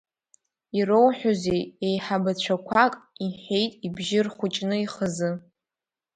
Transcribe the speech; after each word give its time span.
Ироуҳәозеи, 0.79 1.61
еиҳабацәақәак,– 1.87 2.93
иҳәеит 3.25 3.73
ибжьы 3.85 4.19
рхәыҷны 4.25 4.75
ихазы. 4.85 5.29